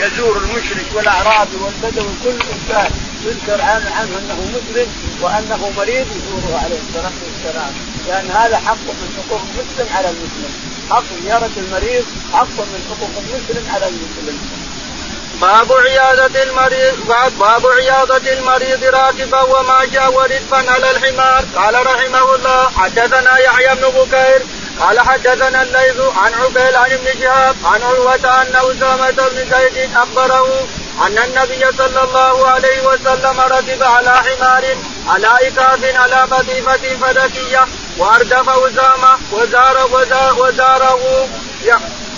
[0.00, 2.90] يزور المشرك والأعرابي والبدوي كل إنسان
[3.24, 4.86] يذكر عنه, عنه أنه مسلم
[5.22, 7.72] وأنه مريض يزوره عليه الصلاة والسلام.
[8.08, 10.52] لأن هذا حق من حقوق المسلم على المسلم.
[10.90, 14.38] حق زيارة المريض حق من حقوق المسلم على المسلم.
[15.40, 16.94] باب عيادة المريض
[17.38, 21.44] باب عيادة المريض راكبا وماشيا ورزقا على الحمار.
[21.56, 24.42] قال رحمه الله حدثنا يحيى بن بكير
[24.80, 30.68] قال حدثنا الليث عن عقيل عن ابن شهاب عن عروة أن أسامة بن زيد أخبره
[31.06, 34.64] أن النبي صلى الله عليه وسلم ركب على حمار
[35.08, 37.66] على إكاف على قطيفة فدكية
[37.98, 41.28] وأردف أسامة وزار وزار وزاره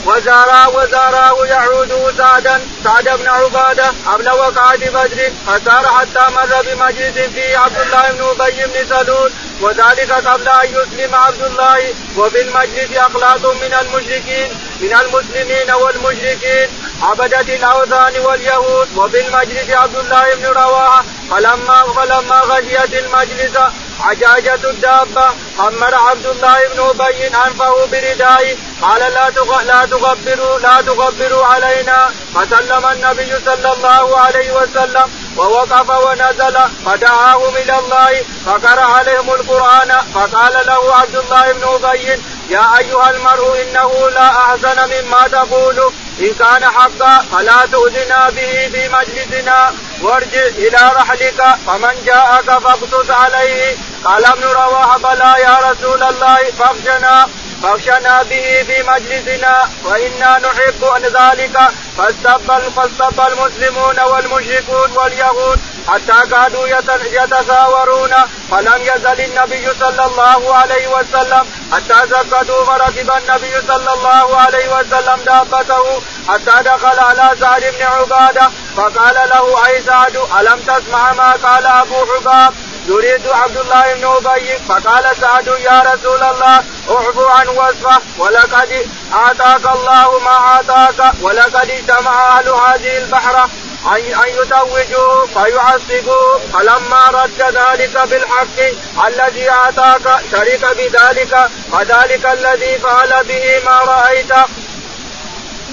[0.07, 7.59] وزارا وزاراه يعود سعدا سعد بن عبادة قبل وقعة بدر فسار حتى مر بمجلس فيه
[7.59, 13.55] عبد الله بن أبي بن سلول وذلك قبل أن يسلم عبد الله وفي المجلس اخلاق
[13.55, 14.49] من المشركين
[14.81, 16.69] من المسلمين والمشركين
[17.03, 23.57] عبدة الأوثان واليهود وفي المجلس عبد الله بن رواحة فلما فلما غشيت المجلس
[24.03, 25.27] عجاجة الدابة
[25.59, 29.31] خمر عبد الله بن أبي أنفه بردائه قال لا
[29.67, 32.11] لا تغبروا لا تغبروا علينا.
[32.35, 40.67] فسلم النبي صلى الله عليه وسلم ووقف ونزل فدعاهم إلى الله فقرأ عليهم القرآن فقال
[40.67, 45.93] له عبد الله بن أبي يا أيها المرء إنه لا أحسن مما تقول.
[46.23, 51.41] إن كان حقا فلا تؤذنا به في مجلسنا وارجع إلى رحلك.
[51.67, 53.77] فمن جاءك فاقصص عليه.
[54.05, 57.29] قال ابن رواحة بلى يا رسول الله فاخشنا
[57.63, 61.57] فاخشنا به في مجلسنا وإنا نحب أن ذلك.
[61.99, 65.61] فاستبى المسلمون والمشركون واليهود.
[65.89, 66.69] حتى كادوا
[67.13, 68.15] يتساورون
[68.51, 71.47] فلم يزل النبي صلى الله عليه وسلم.
[71.73, 76.03] حتى سكتوا فركب النبي صلى الله عليه وسلم دابته.
[76.29, 78.51] حتى دخل على سعد بن عبادة.
[78.77, 82.55] فقال له أي سعد ألم تسمع ما قال أبو حباب
[82.87, 84.59] يريد عبد الله بن أبي.
[84.69, 88.01] فقال سعد يا رسول الله أعفو عن وصفه.
[88.19, 93.49] ولقد اعطاك الله ما اعطاك ولقد اجتمع أهل هذه البحره
[93.87, 98.59] أن يتوجوه فيعصبوه فلما رد ذلك بالحق
[99.07, 104.33] الذي أعطاك شرك بذلك وذلك الذي فعل به ما رأيت.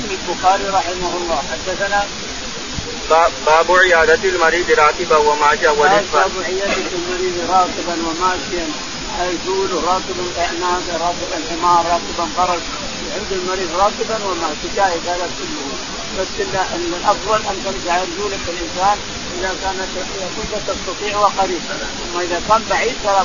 [0.09, 1.43] البخاري رحمه الله.
[1.51, 2.05] حدثنا
[3.45, 8.67] باب عيادة المريض راكبا وماشيا ورزقا باب عيادة المريض راكبا وماشيا
[9.19, 10.23] يزول راكبا
[10.59, 12.61] ناقة راكبا حمار راكبا فرس
[13.09, 15.68] يعود المريض راكبا وماشيا هذا كله.
[16.19, 16.27] بس
[16.75, 18.97] أن الأفضل أن ترجع رجولك الإنسان
[19.39, 19.89] إذا كانت
[20.35, 21.61] كنت تستطيع وقريب.
[22.13, 23.23] اما إذا كان بعيد فلا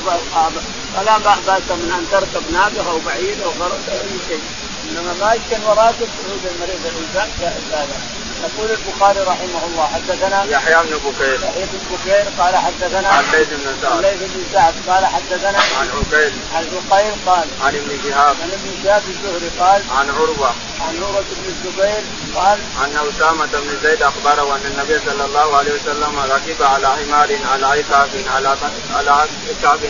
[0.97, 4.43] فلا بأس من أن تركب ناقه أو بعيد أو فرس أو أي شيء.
[4.91, 7.28] إنما ماشيا وراكب تعود المريض الإنسان
[7.72, 8.14] هذا
[8.44, 11.41] يقول البخاري رحمه الله حدثنا يحيى بن بكير.
[11.44, 14.00] يحيى بن بكير قال حدثنا عن ليث بن سعد.
[14.03, 16.32] ليث بن سعد قال حدثنا عن عقيل.
[16.55, 18.37] عن عقيل قال عن ابن شهاب.
[18.43, 20.55] عن ابن شهاب الزهري قال عن عروة.
[20.81, 25.72] عن عروة بن الزبير قال ان أسامة بن زيد أخبره أن النبي صلى الله عليه
[25.72, 28.56] وسلم ركب على حمار على عكاف على
[28.94, 29.81] على عكاف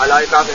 [0.00, 0.46] على عكاف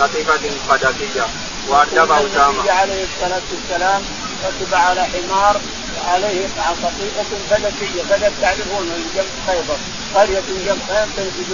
[0.00, 1.26] قطيفة فدكيه
[1.68, 2.72] واردف أسامة.
[2.72, 4.02] عليه الصلاة والسلام
[4.44, 5.60] ركب على حمار
[5.96, 6.48] عليه
[6.82, 9.78] قطيفة فلكية فلك تعرفون جنب خيبر.
[10.14, 11.48] قرية جنب خيبر تنتج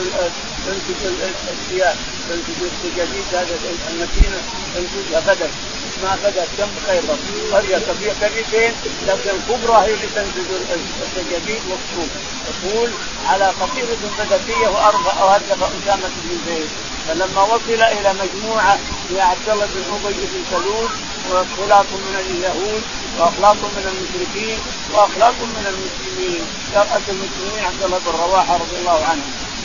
[0.66, 1.04] تنتج
[1.48, 1.96] الثياب
[2.28, 3.58] تنتج السجاجيد هذا
[3.90, 4.42] المدينة
[4.74, 5.50] تنتجها بدر
[5.88, 7.16] اسمها بدر جنب خيبر.
[7.52, 8.72] قرية فيها قريتين
[9.06, 10.48] لكن الكبرى هي اللي تنتج
[11.02, 12.10] السجاجيد والصوف
[12.62, 12.90] تقول
[13.26, 16.68] على قطيفة فلكية وهدف أسامة بن زيد.
[17.08, 18.78] فلما وصل إلى مجموعة
[19.10, 20.88] يا عبد الله بن أبي بن سلول
[21.30, 22.82] وخلاف من اليهود.
[23.18, 24.58] وأخلاق من المشركين
[24.94, 26.42] وأخلاق من المسلمين.
[26.72, 29.22] شرعة المسلمين عبد الله بن رواحة رضي الله عنه.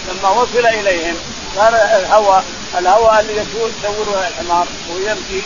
[0.08, 1.16] لما وصل إليهم
[1.56, 2.44] صار الهوى
[2.80, 5.42] الهوى اللي يسور يسوره الحمار ويمشي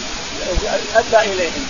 [0.95, 1.67] أدى إليهم.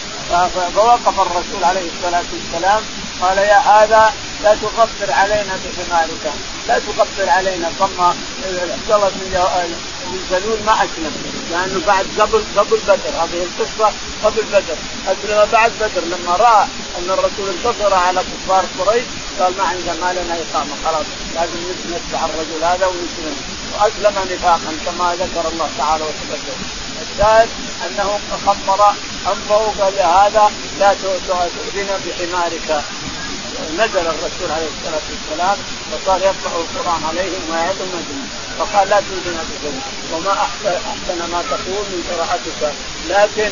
[0.76, 2.82] فوقف الرسول عليه الصلاة والسلام
[3.22, 4.14] قال يا هذا
[4.44, 6.34] لا تغفر علينا بحمارك.
[6.68, 11.37] لا تغفر علينا ثم عبد الله بن سلول ما أسلم.
[11.52, 13.14] لأنه بعد قبل قبل بدر.
[13.22, 13.92] هذه القصة
[14.24, 14.78] قبل بدر.
[15.08, 16.68] اسلم بعد بدر لما رأى
[16.98, 19.06] أن الرسول انتصر على كفار قريش
[19.40, 20.76] قال ما عندنا ما لنا إقامة.
[20.86, 21.06] خلاص
[21.36, 21.60] لازم
[21.92, 23.36] نتبع الرجل هذا ونسلم
[23.74, 26.60] وأسلم نفاقا كما ذكر الله تعالى وتقدم
[27.02, 27.50] الشاهد
[27.86, 28.94] أنه خمر
[29.28, 30.94] أنفه قال هذا لا
[31.28, 32.84] تؤذنا بحمارك.
[33.74, 35.58] نزل الرسول عليه الصلاة والسلام
[35.92, 38.27] وصار يقرا القرآن عليهم ويعظهم
[38.60, 39.82] فقال لا تؤذنا بشيء
[40.14, 42.74] وما احسن ما تقول من قراءتك.
[43.08, 43.52] لكن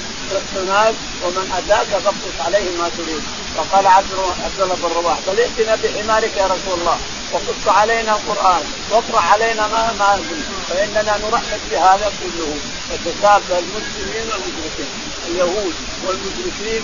[0.56, 3.24] الناس ومن أتاك فاقصص عليه ما تريد.
[3.58, 4.12] فقال عبد
[4.60, 6.98] الله بن رواح بل ائتنا بحمارك يا رسول الله.
[7.34, 8.64] وقص علينا القرآن.
[8.92, 10.20] واقرأ علينا ما ما
[10.70, 12.56] فإننا نرحب بهذا كله.
[12.94, 14.92] يتكافى المسلمين والمشركين
[15.28, 15.74] اليهود
[16.08, 16.84] والمشركين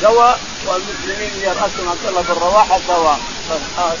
[0.00, 3.18] سواء والمسلمين يرأسهم عبد الله بن رواحه سواء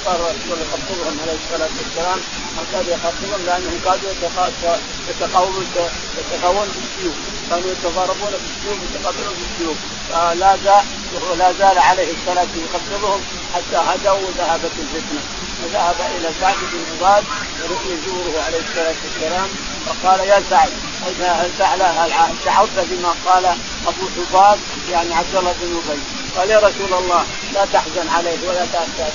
[0.04, 2.20] صار الرسول يخطبهم عليه الصلاة والسلام
[2.72, 4.10] كاد يخطبهم لأنهم كادوا
[5.08, 5.66] يتقاومون
[6.18, 7.14] يتقاومون بالسيوف.
[7.50, 9.76] كانوا يتضاربون بالسيوف يتقاتلون بالسيوف.
[10.08, 10.84] فلا زال
[11.38, 13.20] لا زال عليه الصلاة يخطبهم
[13.54, 15.22] حتى هدوا وذهبت الفتنة.
[15.62, 17.24] فذهب إلى سعد بن عباد
[17.86, 19.48] يزوره عليه الصلاة والسلام
[19.86, 20.70] فقال يا سعد
[21.82, 22.10] هل
[22.44, 23.44] شعرت بما قال
[23.86, 24.58] أبو حباب
[24.90, 26.00] يعني عبد الله بن أبي؟
[26.36, 27.24] قال يا رسول الله
[27.54, 28.66] لا تحزن عليه ولا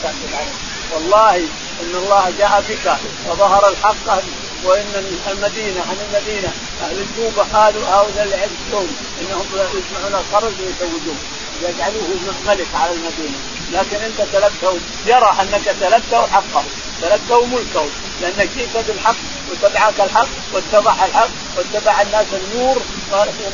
[0.03, 0.55] تحزن عليه.
[0.93, 1.47] والله
[1.81, 2.97] إن الله جاء بك
[3.29, 4.23] وظهر الحق
[4.63, 6.53] وإن المدينة عن المدينة.
[6.83, 8.87] أهل الجوبه قالوا هؤلاء اللي عندهم
[9.21, 11.19] إنهم يجمعون الخرج ويزوجون
[11.61, 12.07] يجعلوه
[12.47, 13.37] ملك على المدينة.
[13.71, 16.63] لكن انت تلبته يرى أنك تلبته حقه.
[17.01, 17.85] تلبته ملكه.
[18.21, 19.15] لانك جئت بالحق
[19.51, 22.81] وتبعك الحق واتبع الحق واتبع الناس النور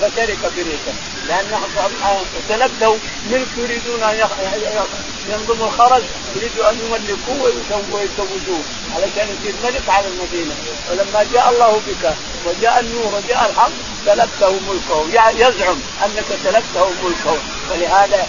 [0.01, 0.94] فشرك بريقه.
[1.27, 1.63] لأنهم
[2.50, 2.97] تلبته
[3.31, 4.30] ملك يريدون أن
[5.30, 6.03] ينظموا الخرج
[6.37, 7.51] يريدوا أن يملكوه
[7.91, 8.63] ويزوجوه
[8.95, 10.55] علشان يصير ملك على المدينة.
[10.89, 12.13] ولما جاء الله بك
[12.45, 13.71] وجاء النور وجاء الحق
[14.05, 14.99] سلبته ملكه.
[15.31, 17.37] يزعم أنك سلبته ملكه.
[17.71, 18.27] ولهذا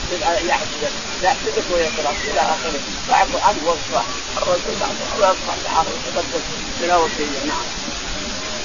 [0.49, 2.81] يحسدك يحسدك ويكره إلى آخره.
[3.09, 4.05] فاعف عنه واصفح
[4.37, 4.75] الرسول
[5.19, 6.45] ويصفح تعالى وتقدس
[6.81, 7.88] بلا وصيه نعم.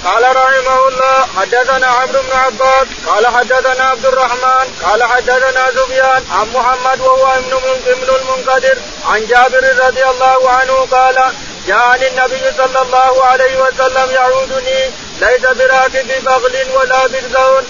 [0.05, 6.47] قال رحمه الله حدثنا عمرو بن عباس قال حدثنا عبد الرحمن قال حدثنا سفيان عن
[6.53, 7.53] محمد وهو ابن
[7.87, 11.33] ابن المنقدر عن جابر رضي الله عنه قال
[11.67, 14.91] جاءني النبي صلى الله عليه وسلم يعودني
[15.21, 17.63] ليس براكب بغل ولا برزون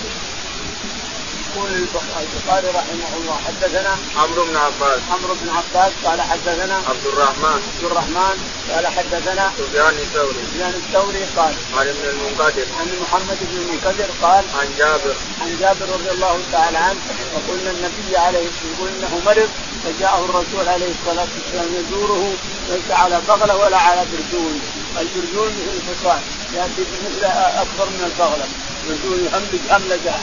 [1.55, 5.00] يقول البخاري رحمه الله حدثنا عمرو بن عباس.
[5.11, 7.61] عمرو بن عباس قال حدثنا عبد الرحمن.
[7.73, 8.35] عبد الرحمن
[8.71, 10.35] قال حدثنا سفيان الثوري.
[10.53, 12.65] سفيان الثوري قال عن ابن المنقدر.
[12.79, 15.15] عن محمد بن المنقدر قال عن جابر.
[15.41, 17.00] عن جابر رضي الله تعالى عنه
[17.33, 19.49] وقلنا النبي عليه يقول إنه مرض
[19.83, 22.33] فجاءه الرسول عليه الصلاة والسلام يزوره
[22.69, 24.56] ليس على بغلة ولا على برجول.
[25.01, 26.21] البرجول مثل الحصان
[26.53, 27.25] يأتي مثل
[27.63, 28.47] أكبر من البغلة.
[28.88, 30.13] برجول يهمج هملجه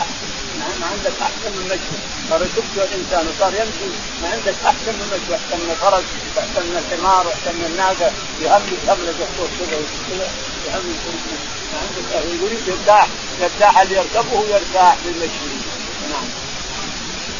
[0.80, 1.96] ما عندك احسن من مشي
[2.30, 3.88] صار يشك الإنسان وصار يمشي
[4.22, 6.04] ما عندك احسن من مشي احسن من الفرس
[6.36, 8.12] واحسن من الحمار واحسن من الناقه
[8.42, 10.28] يهمل همله يحصل كذا وكذا.
[10.66, 10.94] يهمل
[11.72, 13.06] ما عندك يريد يرتاح
[13.40, 15.50] يرتاح اللي يركبه يرتاح بالمشي
[16.10, 16.28] نعم.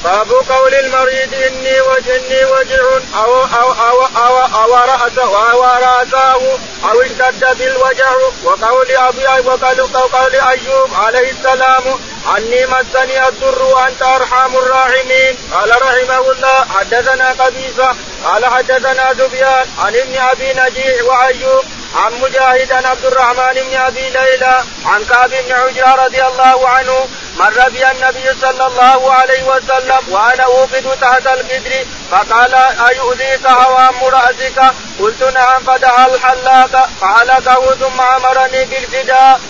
[0.04, 2.82] باب قول المريض إني وجني وجع
[3.14, 6.58] أو أو أو أو أو راسه أو رأسه
[6.90, 8.14] أو اشتد بالوجع.
[8.44, 11.82] وقول ابي وقول قول أيوب عليه السلام
[12.26, 15.36] عني مسني الضر وأنت أرحم الراحمين.
[15.52, 17.96] قال رحمه الله حدثنا قبيصة.
[18.24, 21.64] قال حدثنا سفيان عن ابن أبي نجيح وأيوب
[21.94, 27.08] عن مجاهد عن عبد الرحمن بن أبي ليلى عن كعب بن عجرة رضي الله عنه
[27.38, 32.54] مر بي النبي صلى الله عليه وسلم وأنا أوقد تحت القدر فقال
[32.88, 34.62] أيؤذيك هوام راسك
[35.00, 39.40] قلت نعم فدعا الحلاق فحلقه ثم أمرني باقتداء.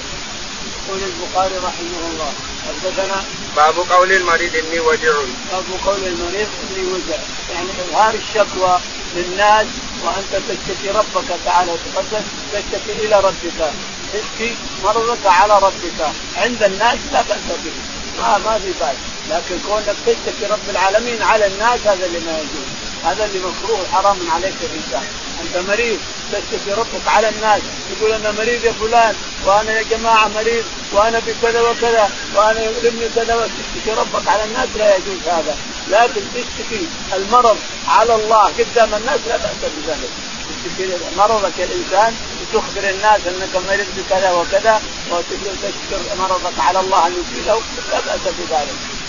[0.88, 2.32] يقول البخاري رحمه الله.
[2.70, 3.24] حدثنا
[3.56, 5.12] باب قول المريض إني وجع.
[5.52, 7.18] باب قول المريض إني وجع.
[7.54, 8.78] يعني إظهار الشكوى
[9.16, 9.66] للناس
[10.04, 13.72] وأنت تشتكي ربك تعالى وتقدس تشتكي إلى ربك.
[14.12, 16.00] تشكي مرضك على ربك.
[16.36, 17.72] عند الناس لا بأس به.
[18.18, 18.96] ما ما في بأس.
[19.30, 22.69] لكن كونك تشتكي رب العالمين على الناس هذا اللي ما يجوز.
[23.04, 25.06] هذا اللي مكروه حرام عليك الانسان
[25.42, 25.98] أنت مريض
[26.32, 29.14] تشتكي ربك على الناس يقول أنا مريض يا فلان
[29.46, 34.96] وأنا يا جماعة مريض وأنا بكذا وكذا وأنا يؤلمني كذا وتشتكي ربك على الناس لا
[34.96, 35.56] يجوز هذا.
[35.88, 40.10] لكن تشتكي المرض على الله قدام الناس لا بأس بذلك.
[40.48, 47.60] تشتكي مرضك الانسان وتخبر الناس أنك مريض بكذا وكذا وتشكر مرضك على الله أن يزيله
[47.92, 48.99] لا بأس بذلك.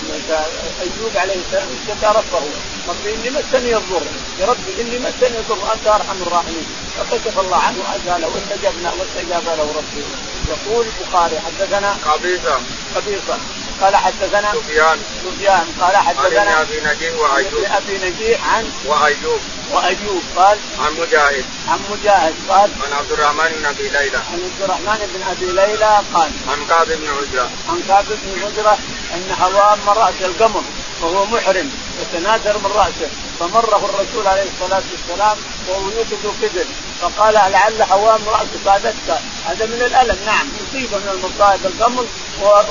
[0.82, 2.44] أيوب عليه السلام اشتكى ربه.
[2.88, 4.04] ربي إني مسني الضر.
[4.40, 5.74] يا ربي إني مسني الضر.
[5.74, 6.66] أنت أرحم الراحمين.
[6.98, 10.06] فكشف الله عنه وازاله واستجبنا واستجاب له ربه.
[10.50, 12.62] يقول البخاري حدثنا قبيصة.
[12.96, 13.40] قبيصة.
[13.82, 15.00] قال حدثنا سفيان.
[15.24, 15.66] سفيان.
[15.82, 17.66] قال حدثنا عن أبي نجيح وأيوب.
[17.66, 19.42] ابي نجيح عن وأيوب.
[19.72, 20.24] وأيوب.
[20.36, 21.46] قال عن مجاهد.
[21.68, 22.36] عن مجاهد.
[22.50, 24.18] قال عن عبد الرحمن بن أبي ليلى.
[24.18, 27.52] عن عبد الرحمن بن أبي ليلى قال عن كعب بن عجرة.
[27.68, 28.80] عن كعب بن عجرة.
[29.16, 30.64] أن هوام رأس القمر
[31.02, 33.10] وهو محرم يتناثر من رأسه.
[33.40, 35.38] فمره الرسول عليه الصلاة والسلام
[35.68, 36.66] وهو يوقظ قدر
[37.02, 40.48] فقال لعل هوام رأسك فادتك هذا من الألم نعم.
[40.48, 42.06] مصيبه من المصائب القمر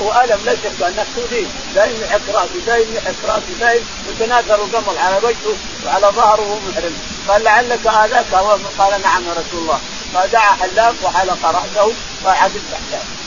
[0.01, 5.17] وألم لا شك أنك تؤذيه دائم يحك رأسه دائم يحك رأسه دائم يتناثر القمر على
[5.23, 6.95] وجهه وعلى ظهره وهو محرم.
[7.27, 8.33] قال لعلك آذاك
[8.79, 9.79] قال نعم يا رسول الله.
[10.13, 11.93] فدعا حلاق وحلق رأسه
[12.25, 13.20] وعاد التحتاج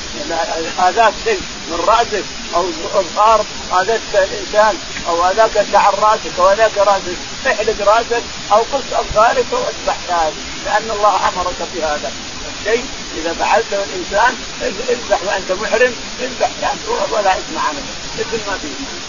[0.88, 3.44] اذاك شيء من رأسك أو اظهار
[3.82, 4.78] اذاك الانسان
[5.08, 7.16] أو اذاك شعر رأسك أو اذاك رأسك
[7.46, 9.96] احلق رأسك أو قص اظفارك واذبح
[10.66, 12.12] لأن الله أمرك بهذا.
[12.60, 12.84] الشيء
[13.16, 16.50] إذا فعلته الإنسان اذبح وأنت محرم اذبح
[17.10, 17.84] ولا إثم عنك
[18.18, 19.04] مثل ما فيه.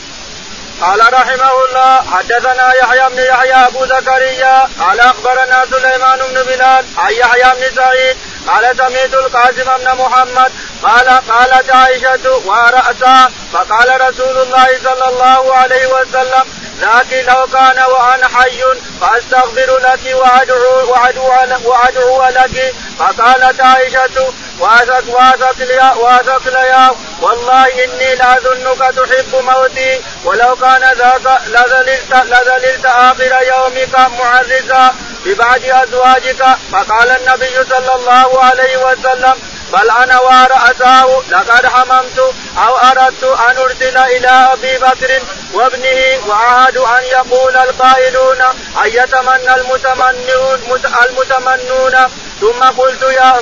[0.82, 7.14] قال رحمه الله حدثنا يحيى بن يحيى أبو زكريا قال أخبرنا سليمان بن بلال عن
[7.14, 10.52] يحيى بن سعيد قال سمعت القاسم بن محمد
[10.84, 16.44] قال قالت عائشة ورأسا فقال رسول الله صلى الله عليه وسلم
[16.82, 18.64] لكن لو كان وأنا حي
[19.02, 21.32] فأستغفر لك وأدعو وأدعو
[21.64, 22.76] وأدعو لك.
[23.00, 26.92] فقالت عائشة واثق واثق لي واثق لي
[27.22, 30.02] والله إني لاظنك تحب موتي.
[30.26, 36.46] ولو كان ذاك لذللت لذللت آخر يومك معززا ببعد أزواجك.
[36.72, 39.36] فقال النبي صلى الله عليه وسلم
[39.74, 45.22] بل أنا ورأساه لقد حممت أو أردت أن ارسل إلى أبي بكر
[45.54, 50.60] وابنه وعهد أن يقول القائلون ان يتمنى المتمنون
[51.06, 51.96] المتمنون
[52.42, 53.02] ثم قلت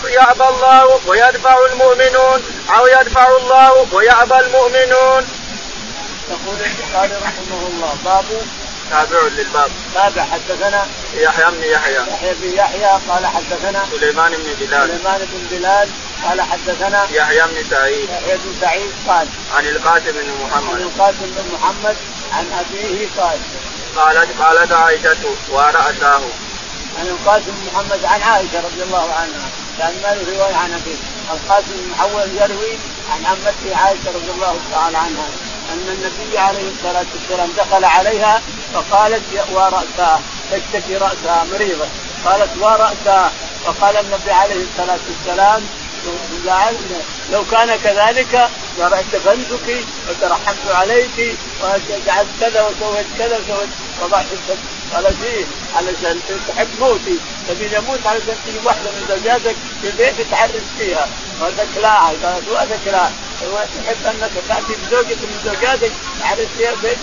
[0.09, 2.43] يأبى الله ويدفع المؤمنون
[2.77, 5.27] أو يدفع الله ويأبى المؤمنون.
[6.29, 8.25] يقول البخاري رحمه الله باب
[8.89, 9.71] تابع للباب.
[9.93, 10.87] تابع حدثنا.
[11.13, 11.95] يحيى بن يحيى.
[11.95, 13.85] يحيى بن يحيى قال حدثنا.
[13.91, 14.89] سليمان بن بلال.
[14.89, 15.89] سليمان بن بلال
[16.23, 17.07] قال حدثنا.
[17.11, 18.09] يحيى بن سعيد.
[18.09, 19.27] يحيى بن سعيد قال.
[19.55, 20.73] عن القاسم بن محمد.
[20.73, 21.95] عن القاسم بن محمد
[22.33, 23.39] عن أبيه قال.
[23.95, 26.21] قالت قالت عائشة ورأساه
[26.99, 29.49] عن القاسم بن محمد عن عائشة رضي الله عنها.
[29.79, 30.95] كان ما له رواية عن أبيه.
[31.33, 32.77] القاسم بن محمد يروي
[33.11, 35.27] عن عمته عائشة رضي الله تعالى عنها.
[35.73, 38.41] أن النبي عليه الصلاة والسلام دخل عليها
[38.73, 41.85] فقالت ورأسها تشتكي رأسها مريضة.
[42.25, 43.31] قالت ورأسها.
[43.65, 45.63] فقال النبي عليه الصلاة والسلام
[47.31, 53.69] لو كان كذلك لرحتفنتك وترحمت عليك وجعلت كذا وسويت كذا وسويت
[54.01, 54.25] وضعت
[54.93, 57.17] قال فيه علشان تحب موتي.
[57.47, 61.07] تبي يموت علشان تجي واحدة من زوجاتك في البيت تعرف فيها.
[61.41, 63.11] وذكلاها قالت وذكلاها
[63.85, 66.97] تحب أنك تأتي بزوجة من زوجاتك تعرف فيها البيت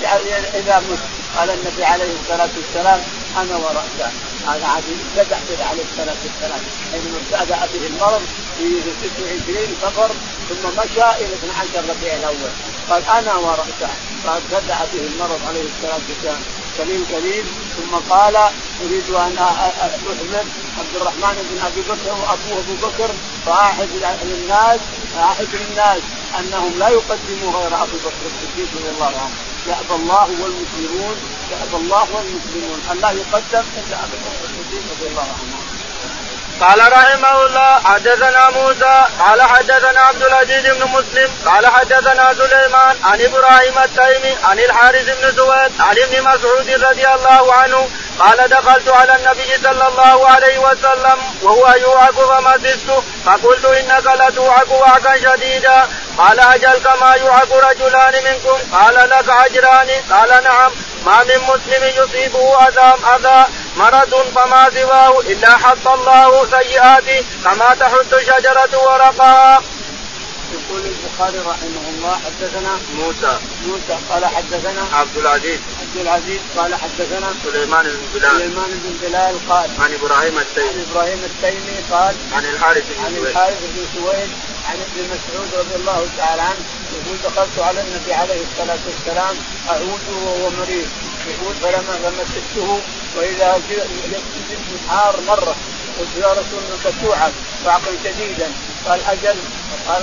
[0.54, 0.98] إذا مت.
[1.40, 3.00] قال النبي عليه الصلاة والسلام
[3.36, 4.10] أنا ورأسه.
[4.46, 5.36] هذا عادي ابتدع
[5.70, 6.60] عليه الصلاة والسلام.
[6.92, 8.22] حينما ابتدع به المرض
[8.58, 10.10] في 26 سفر
[10.48, 12.50] ثم مشى إلى 12 ربيع الأول.
[12.90, 13.90] قال أنا ورأسه.
[14.26, 16.40] قال ابتدع به المرض عليه الصلاة والسلام.
[16.78, 17.44] قليل قليل
[17.76, 18.36] ثم قال
[18.84, 20.46] أريد أن أحمد
[20.78, 23.10] عبد الرحمن بن أبي بكر وأبوه أبو بكر
[23.46, 23.88] فاعهد
[24.22, 24.80] للناس
[25.18, 26.00] اعهد للناس
[26.38, 29.49] أنهم لا يقدموا غير ابي بكر الصديق رضي الله عنه.
[29.66, 31.16] يأبى الله والمسلمون
[31.50, 32.80] يأبى الله والمسلمون.
[32.90, 35.69] ان لا يقدم إلا ابي بكر الصديق رضي الله عنه.
[36.60, 43.20] قال رحمه الله حدثنا موسى قال حدثنا عبد العزيز بن مسلم قال حدثنا سليمان عن
[43.20, 47.88] إبراهيم التيمي عن الحارث بن سويد عن ابن مسعود رضي الله عنه
[48.18, 52.90] قال دخلت على النبي صلى الله عليه وسلم وهو يوعك فمسست
[53.26, 55.88] فقلت إنك لتوعك وعكا شديدا.
[56.18, 59.90] قال أجل كما يوعك رجلان منكم؟ قال لك أجران.
[60.10, 60.72] قال نعم.
[61.06, 63.44] ما من مسلم يصيبه اذى أذى
[63.76, 69.62] مرض فما سواه إلا حط الله سيئاته كما تحط الشجره ورقها.
[70.52, 73.38] يقول البخاري رحمه الله حدثنا موسى.
[73.66, 75.58] موسى قال حدثنا عبد العزيز.
[75.80, 78.30] عبد العزيز قال حدثنا سليمان بن بلال.
[78.30, 80.68] سليمان بن بلال قال عن إبراهيم التيمي.
[80.68, 83.26] عن إبراهيم التيمي قال عن الحارث بن عن سويد.
[83.26, 84.30] الحارث بن سويد
[84.70, 89.36] عن ابن مسعود رضي الله تعالى عنه يقول دخلت على النبي عليه الصلاة والسلام
[89.70, 90.88] اعوده وهو مريض.
[91.30, 92.80] يقول فلما فمسكته
[93.16, 93.60] وإذا
[94.50, 95.54] جسم حار مرة
[95.98, 97.32] قلت يا رسول الله توعك
[97.66, 98.48] وعقا شديدا.
[98.86, 99.38] قال أجل.
[99.88, 100.02] قال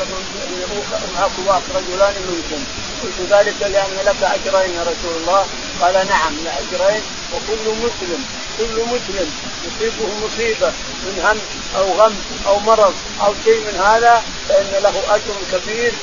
[1.48, 2.64] واق رجلان منكم.
[3.04, 5.46] قلت ذلك لأن لك أجرين يا رسول الله.
[5.82, 7.02] قال نعم لأجرين
[7.34, 8.26] وكل مسلم
[8.58, 9.32] كل مسلم.
[9.66, 10.72] يصيبه مصيبة
[11.06, 11.40] من هم
[11.78, 12.16] أو غم
[12.48, 15.94] أو مرض أو شيء من هذا فإن له أجر كبير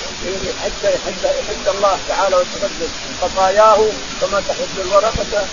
[0.64, 2.88] حتى يحد الله تعالى ويتقدم
[3.22, 3.78] خطاياه
[4.20, 5.46] كما تحد الورقه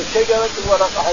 [0.00, 1.10] الشجرة ورقها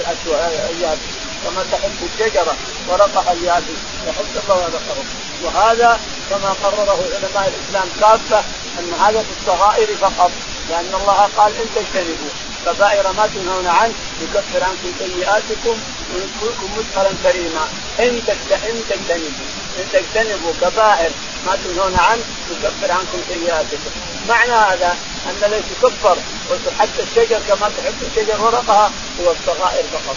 [0.70, 1.00] اليابس
[1.44, 2.56] كما تحب الشجرة
[2.90, 5.04] ورقها اليابس يحد الله ورقه.
[5.44, 8.44] وهذا كما قرره علماء الإسلام كافة
[8.80, 10.32] أن هذا في الصغائر فقط
[10.70, 12.30] لأن الله قال إن تجتنبوا
[12.66, 15.78] كبائر ما تنهون عنه يكفر عنكم سيئاتكم
[16.14, 17.68] ويدخلكم مدخلا كريما
[18.00, 18.22] إن
[18.70, 19.48] ان تجتنبوا.
[19.78, 21.12] إن تجتنبوا كبائر
[21.46, 23.92] ما تنهون عنه يكفر عنكم سيئاتكم.
[24.30, 26.18] معنى هذا أن الذي تكفر
[26.50, 30.16] وتحد الشجر كما تحد الشجر ورقها هو الصغائر فقط.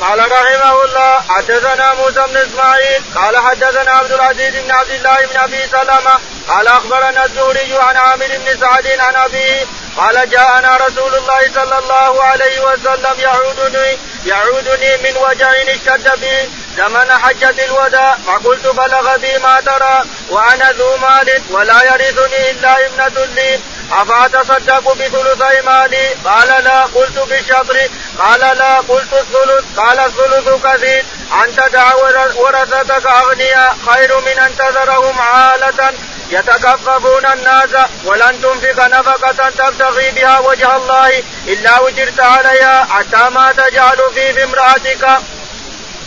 [0.00, 5.36] قال رحمه الله حدثنا موسى بن إسماعيل قال حدثنا عبد العزيز بن عبد الله بن
[5.36, 11.40] أبي سلمة قال أخبرنا الزهري عن عامر بن سعد عن أبيه قال جاءنا رسول الله
[11.54, 19.16] صلى الله عليه وسلم يعودني يعودني من وجع اشتد بي زمن حجة الوداع فقلت بلغ
[19.16, 23.60] بي ما ترى وأنا ذو مال ولا يرثني إلا ابنة لي.
[23.92, 27.88] أفأتصدق بثلثي مالي؟ قال لا قلت بالشطر
[28.18, 29.64] قال لا قلت الثلث.
[29.76, 31.04] قال الثلث كثير.
[31.44, 31.94] ان تدع
[32.36, 35.92] ورثتك أغنياء خير من أن تذرهم عالة.
[36.30, 37.70] يتكففون الناس
[38.04, 44.44] ولن تنفق نفقة تبتغي بها وجه الله إلا وجرت عليها حتى ما تجعل في في
[44.44, 45.02] امرأتك.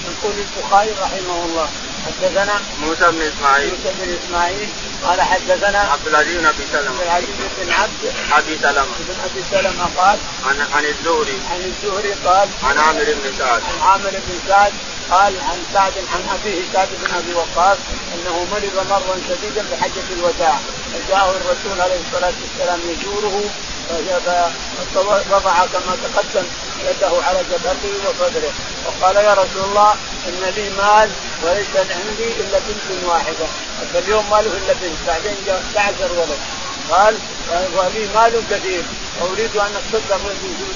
[0.10, 1.70] يقول البخاري رحمه الله
[2.06, 3.70] حدثنا موسى بن إسماعيل.
[3.70, 4.70] موسى بن إسماعيل
[5.04, 6.90] قال حدثنا عبد العزيز بن أبي سلمة.
[6.90, 7.30] عبد العزيز
[7.62, 8.96] بن عبد أبي سلمة.
[9.00, 11.40] بن أبي سلمة قال عن عن الزهري.
[11.52, 13.62] عن الزهري قال عن عامر بن سعد.
[13.64, 14.74] عن عامر بن سعد
[15.12, 17.78] قال عن سعد عن ابيه سعد بن أبي وقاص
[18.14, 20.60] إنه مرض مرضا شديدا بحجة الوداع.
[20.94, 23.44] فجاءه الرسول عليه الصلاة والسلام يزوره
[25.32, 26.48] وضع كما تقدم
[26.90, 28.54] يده على جبهته وصدره.
[28.86, 29.92] وقال يا رسول الله
[30.28, 31.10] إن لي مال
[31.44, 33.48] وليس عندي إلا بنت واحدة.
[33.94, 35.36] فاليوم ما له إلا بنت بعدين
[35.76, 36.40] تعذر ولد.
[36.92, 37.18] قال
[37.76, 38.84] ولي مال كثير.
[39.22, 40.20] واريد أن اتصدق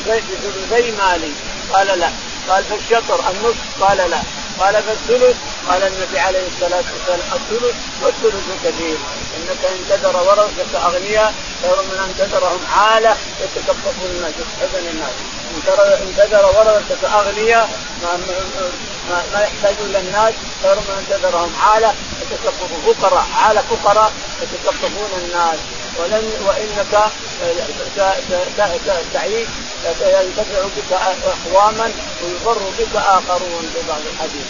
[0.07, 1.31] بثلثي مالي.
[1.73, 2.09] قال لا.
[2.49, 4.21] قال فالشطر النصف؟ قال لا.
[4.59, 5.37] قال فالثلث
[5.69, 8.97] قال النبي عليه الصلاة والسلام الثلث والثلث كثير.
[9.37, 14.33] إنك إن تذر ورثة أغنياء خير من أن تذرهم عالة يتكففون الناس.
[14.39, 15.15] يسحبون الناس.
[16.01, 17.69] إن تذر ورثة أغنياء
[18.03, 18.17] ما,
[19.09, 20.33] ما, ما يحتاجون للناس
[20.63, 23.25] خير من أن تذرهم عالة يتكففون فقراء.
[23.35, 25.59] عالة فقراء يتكففون الناس.
[25.99, 27.11] ولن وإنك
[29.13, 29.47] تعيش
[29.85, 30.91] ينتفع بك
[31.25, 31.91] أقواما
[32.21, 34.45] ويضر بك آخرون في بعض الحديث.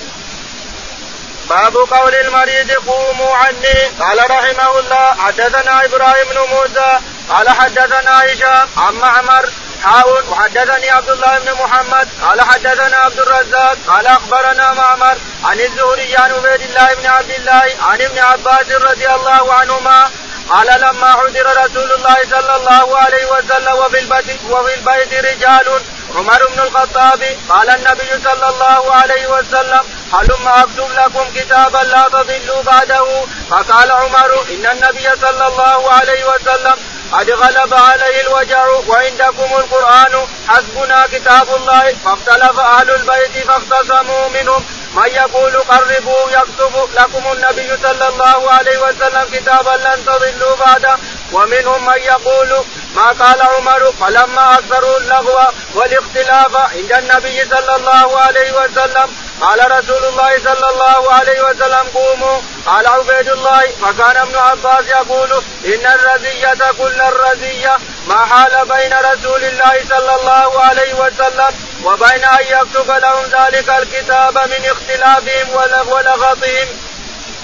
[1.50, 3.80] باب قول المريض قوموا عني.
[4.00, 7.00] قال رحمه الله حدثنا إبراهيم بن موسى.
[7.30, 9.50] قال حدثنا هشام عن معمر.
[9.84, 12.08] حاول وحدثني عبد الله بن محمد.
[12.22, 13.78] قال حدثنا عبد الرزاق.
[13.88, 19.10] قال أخبرنا معمر عن الزهري عن عبيد الله بن عبد الله عن ابن عباس رضي
[19.10, 20.10] الله عنهما
[20.50, 25.82] قال لما حضر رسول الله صلى الله عليه وسلم وفي البيت وفي البيت رجال
[26.16, 32.62] عمر بن الخطاب قال النبي صلى الله عليه وسلم هلم أكتب لكم كتابا لا تضلوا
[32.64, 33.06] بعده.
[33.50, 36.76] فقال عمر إن النبي صلى الله عليه وسلم
[37.12, 45.08] قد غلب عليه الوجع وعندكم القرآن حسبنا كتاب الله فاختلف أهل البيت فاختصموا منهم من
[45.08, 50.98] يقول قربوا يكتب لكم النبي صلى الله عليه وسلم كتابا لن تضلوا بعده.
[51.34, 52.63] ومنهم من يقول
[52.96, 55.39] ما قال عمر فلما أكثروا اللغو
[55.76, 62.41] والاختلاف عند النبي صلى الله عليه وسلم قال رسول الله صلى الله عليه وسلم قوموا
[62.65, 65.32] قال عبيد الله فكان ابن عباس يقول
[65.65, 72.46] إن الرزية كل الرزية ما حال بين رسول الله صلى الله عليه وسلم وبين أن
[72.50, 75.50] يكتب لهم ذلك الكتاب من اختلافهم
[75.89, 76.67] ولغطهم.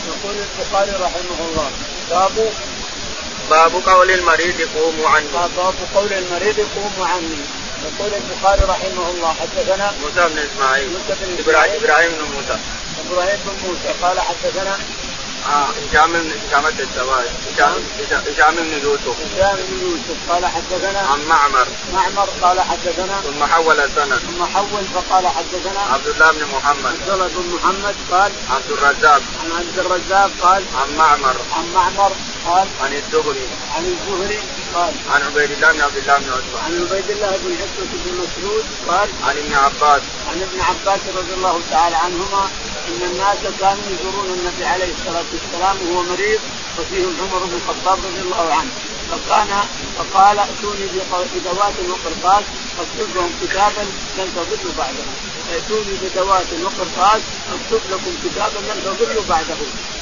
[0.07, 1.71] يقول البخاري رحمه الله
[2.09, 2.53] باب
[3.49, 5.27] باب قول المريض قوموا عني.
[5.57, 7.39] باب قول المريض قوموا عني.
[7.83, 10.89] يقول البخاري رحمه الله حدثنا موسى بن إسماعيل.
[10.89, 12.57] موسى بن إبراهيم إبراهيم بن موسى.
[13.05, 13.89] إبراهيم بن موسى.
[14.01, 14.77] قال حدثنا
[15.45, 17.29] هشام بن هشام الدستوائي
[18.27, 19.15] هشام بن يوسف.
[19.35, 20.31] هشام بن يوسف.
[20.31, 21.67] قال حدثنا عن معمر.
[21.93, 24.19] معمر قال حدثنا ثم حول السند.
[24.19, 26.93] ثم حول فقال حدثنا عبد الله بن محمد.
[27.01, 29.21] عبد الله بن محمد قال عبد الرزاق.
[29.43, 31.35] عن عبد الرزاق قال عن معمر.
[31.57, 32.11] عن معمر
[32.45, 33.47] قال عن الزهري.
[33.75, 34.39] عن الزهري
[34.75, 36.59] قال عن عبيد الله بن عبد الله بن عتبة.
[36.65, 40.01] عن عبيد الله بن عتبة بن مسعود قال عن ابن عباس.
[40.29, 42.49] عن ابن عباس رضي الله تعالى عنهما
[42.87, 46.39] إن الناس كانوا يزورون النبي عليه الصلاة والسلام وهو مريض
[46.79, 48.71] وفيهم عمر بن الخطاب رضي الله عنه.
[49.11, 49.51] فكان
[49.97, 50.85] فقال أتوني
[51.35, 52.43] بدوات وقرطاس
[52.77, 53.85] فاكتب لهم كتابا
[54.17, 55.03] لن تضلوا بعده
[55.53, 57.21] ائتوني بدوات وقرطاس
[57.53, 59.55] اكتب لكم كتابا لن تضلوا بعده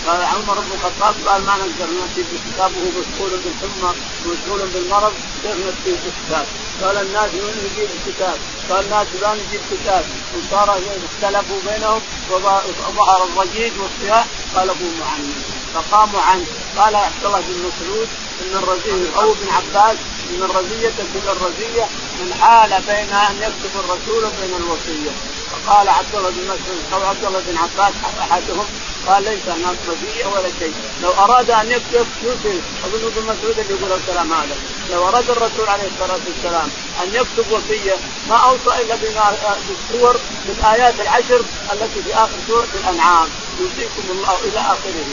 [0.08, 3.94] قال عمر بن الخطاب قال ما نقدر نأتي بكتابه مشغول بالحمى
[4.26, 6.46] مشغول بالمرض كيف نأتي بكتاب؟
[6.82, 8.38] قال الناس من نجيب الكتاب؟
[8.70, 10.06] قال الناس لا نجيب كتاب
[10.36, 15.34] وصار اختلفوا بينهم وظهر الضجيج والصياح قال قوموا عني
[15.74, 16.46] فقاموا عنه
[16.78, 18.08] قال عبد الله بن مسعود
[18.42, 19.98] إن الرزيه أو ابن عباس
[20.30, 21.86] إن الرزيه كل الرزيه
[22.20, 25.12] من حال بين أن يكتب الرسول وبين الوصية
[25.52, 28.66] فقال عبد الله بن مسعود أو عبد الله بن عباس أحدهم
[29.08, 30.74] قال ليس هناك رزيه ولا شيء.
[31.02, 34.56] لو أراد أن يكتب يوسف اظن ابن مسعود اللي يقول الكلام هذا.
[34.92, 36.70] لو أراد الرسول عليه الصلاة والسلام
[37.04, 37.96] أن يكتب وصية
[38.30, 40.16] ما أوصى إلا بالسور
[40.48, 41.42] بالآيات العشر
[41.74, 43.28] التي في آخر سورة الأنعام.
[43.60, 45.06] يوصيكم الله إلى آخره.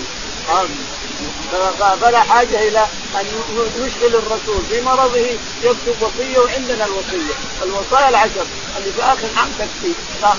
[2.00, 2.86] فلا حاجة إلى
[3.20, 3.26] أن
[3.76, 5.26] يشغل الرسول في مرضه
[5.62, 8.46] يكتب وصية وعندنا الوصية، الوصايا العشر
[8.78, 9.92] اللي في آخر عام تكفي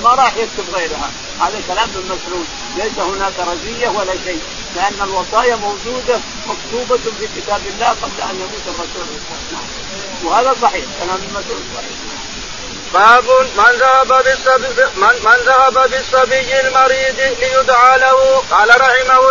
[0.04, 2.46] ما راح يكتب غيرها، هذا كلام ابن مسعود،
[2.78, 4.42] ليس هناك رزيه ولا شيء،
[4.76, 9.08] لأن الوصايا موجودة مكتوبة في كتاب الله قبل أن يموت الرسول.
[10.24, 10.86] وهذا صحيح.
[11.00, 11.90] كلام ابن مسعود صحيح.
[12.94, 18.44] باب من ذهب بالصبي من, من ذهب بالصبي المريض ليدعى له.
[18.52, 19.25] قال رحمه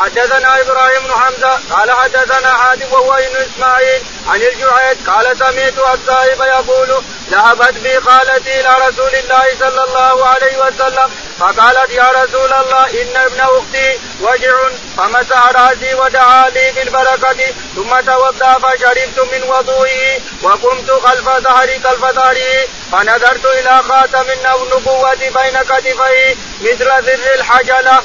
[0.00, 6.40] حدثنا إبراهيم بن حمزة قال حدثنا حاتم وهو ابن إسماعيل عن الجعيد قال سمعت الصائب
[6.40, 11.10] يقول ذهبت بي خالتي إلى رسول الله صلى الله عليه وسلم
[11.40, 14.52] فقالت يا رسول الله إن ابن أختي وجع
[14.96, 22.66] فمسح رأسي ودعا لي بالبركة ثم توضأ فشربت من وضوئه وقمت خلف ظهري خلف ظهره
[22.92, 28.02] فنظرت إلى خاتم النبوة بين كتفيه مثل ذر الحجلة.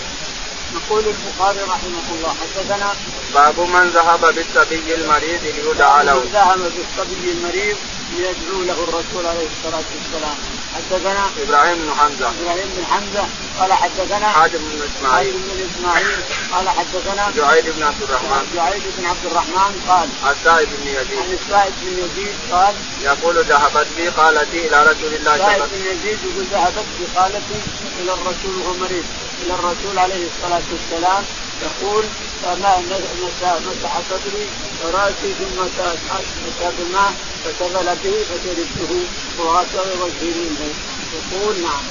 [0.76, 2.90] يقول البخاري رحمه الله حدثنا
[3.34, 6.16] باب من ذهب بالصبي المريض ليدعى له.
[6.16, 7.78] من ذهب بالصبي المريض
[8.12, 10.38] ليدعو له الرسول عليه الصلاة والسلام.
[10.76, 12.30] حدثنا إبراهيم بن حمزة.
[12.42, 13.26] إبراهيم بن حمزة
[13.60, 15.34] قال حدثنا حاتم بن إسماعيل.
[15.34, 16.20] بن إسماعيل
[16.54, 18.44] قال حدثنا جعيد بن عبد الرحمن.
[18.56, 21.18] جعيد بن عبد الرحمن قال السائب بن يزيد.
[21.20, 25.64] عن السائب بن يزيد قال يقول ذهبت بي خالتي إلى رسول الله صلى الله عليه
[25.64, 25.70] وسلم.
[25.72, 27.60] بن يزيد يقول ذهبت بي خالتي
[28.00, 29.06] إلى الرسول وهو مريض.
[29.44, 31.24] إلى الرسول عليه الصلاة والسلام
[31.62, 32.04] يقول
[32.44, 32.78] فما
[33.68, 34.48] مسح صدري
[34.84, 37.14] وراسي ثم مسح بالماء
[37.46, 39.06] فشغل به فشربته
[39.40, 40.74] وغسل وجهي منه.
[41.16, 41.84] يقول نعم.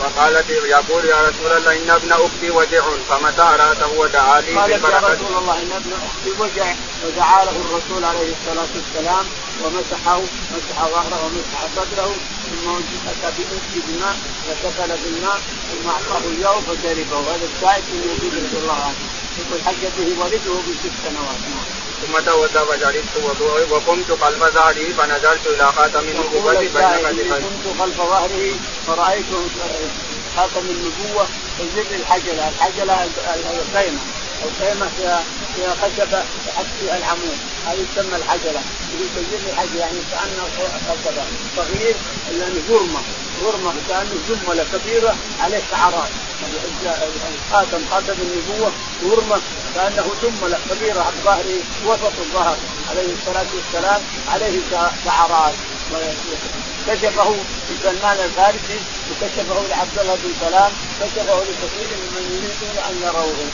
[0.00, 4.98] وقالت يقول يا رسول الله إن ابن أختي وجع فمتى رأسه ودعا لي قالت يا
[4.98, 6.74] رسول الله إن ابن أختي وجع
[7.06, 9.24] ودعا له الرسول عليه الصلاة والسلام
[9.64, 10.20] ومسحه
[10.54, 12.14] مسح ظهره ومسح صدره
[12.52, 12.68] ثم
[13.10, 17.20] اتى بأسك بماء فسكن بالماء ثم أعطاه إياه فشربه.
[17.34, 19.00] هذا السائل من يزيد رضي الله عنه
[19.38, 21.40] يقول حج به ولده بست سنوات.
[22.02, 23.14] ثم توضأ فشربت
[23.70, 27.32] وقمت خلف ظهره فنزلت إلى خاتم النبوة بين.
[27.46, 28.54] كنت خلف ظهره
[28.86, 29.26] فرأيت
[30.36, 31.26] خاتم النبوة.
[31.58, 33.08] في ظل الحجلة، الحجلة
[34.44, 40.02] الخيمة، الخيمة فيها فيها خشبة تحت فيها العمود، هذه تسمى الحجلة، في ظل الحجلة يعني
[40.10, 40.50] كأنه
[40.88, 41.26] خشبة
[41.56, 43.04] صغير يعني جرمة،
[43.36, 46.10] غرمه كأنه جملة كبيرة عليه شعرات.
[46.42, 49.42] الخاتم خاتم النبوة غرمه
[49.74, 52.58] كأنه جملة كبيرة على ظهره وسط الظهر.
[52.88, 54.02] عليه الصلاة والسلام.
[54.28, 54.62] عليه
[55.04, 55.54] شعرات.
[56.86, 60.72] كشفه لسلمان الفارسي وكشفه لعبد الله بن سلام.
[61.00, 63.52] كشفه لكثير ممن يريدون أن يروه.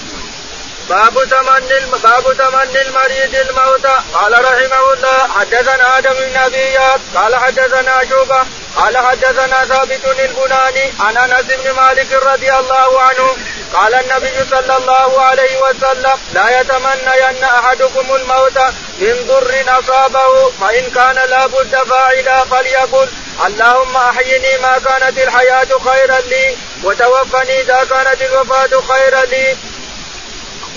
[0.88, 6.76] باب تمني باب تمني المريض الموت قال رحمه الله حدثنا آدم بن أبي
[7.14, 8.42] قال حدثنا شوبة
[8.76, 13.36] قال حدثنا ثابت البناني عن أنس بن مالك رضي الله عنه
[13.74, 18.58] قال النبي صلى الله عليه وسلم لا يتمنين أحدكم الموت
[18.98, 23.08] من ضر أصابه فإن كان لا بد فاعلا فليقل
[23.46, 29.56] اللهم أحيني ما كانت الحياة خيرا لي وتوفني إذا كانت الوفاة خيرا لي.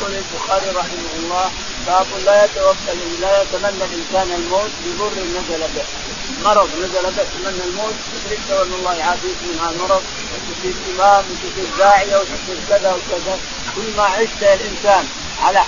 [0.01, 1.51] يقول البخاري رحمه الله
[1.87, 5.83] باب لا يتوكل لا يتمنى الإنسان الموت بضر نزل به.
[6.43, 11.65] مرض نزل به يتمنى الموت تدرك ان الله يعافيك من هذا المرض وتصير امام وتصير
[11.77, 13.39] داعيه وتصير كذا وكذا.
[13.75, 15.07] كل ما عشت الإنسان
[15.43, 15.61] على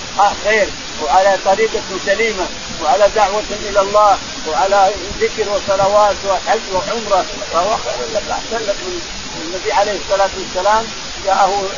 [0.44, 0.68] خير
[1.02, 2.46] وعلى طريقة سليمة
[2.82, 4.18] وعلى دعوة إلى الله
[4.48, 9.00] وعلى ذكر وصلوات وحج وعمرة فهو خير لك أحسن لك من
[9.46, 10.86] النبي عليه الصلاة والسلام.
[11.24, 11.68] جاءه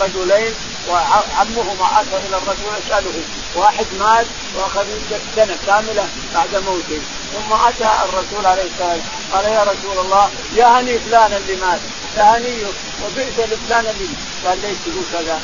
[0.00, 0.54] رجلين
[0.88, 3.22] وعمهما اتى إلى الرسول يساله
[3.54, 4.86] واحد مات وأخذ
[5.36, 7.00] سنة كاملة بعد موته.
[7.32, 9.00] ثم أتى الرسول عليه السلام.
[9.32, 11.80] قال يا رسول الله يا هني فلان اللي مات.
[12.16, 12.56] يا هني
[13.04, 14.08] وبئس لفلان اللي
[14.46, 15.40] قال ليش تقول كذا.